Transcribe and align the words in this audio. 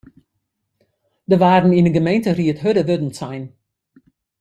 Der 1.29 1.39
waarden 1.43 1.75
yn 1.79 1.87
de 1.87 1.93
gemeenteried 1.99 2.59
hurde 2.63 2.83
wurden 2.89 3.11
sein. 3.21 3.43